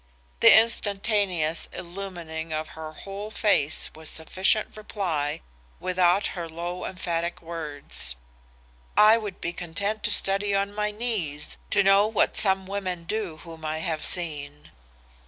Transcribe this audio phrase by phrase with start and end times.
[0.39, 5.41] The instantaneous illumining of her whole face was sufficient reply
[5.79, 8.15] without her low emphatic words,
[8.97, 13.37] "'I would be content to study on my knees to know what some women do,
[13.43, 14.71] whom I have seen.